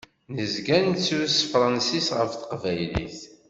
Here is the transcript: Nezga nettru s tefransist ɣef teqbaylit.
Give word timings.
Nezga 0.35 0.77
nettru 0.85 1.25
s 1.31 1.35
tefransist 1.37 2.09
ɣef 2.17 2.31
teqbaylit. 2.35 3.19